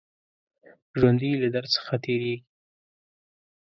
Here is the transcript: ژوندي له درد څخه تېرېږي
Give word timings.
ژوندي 0.99 1.31
له 1.41 1.47
درد 1.55 1.69
څخه 1.75 1.93
تېرېږي 2.03 2.35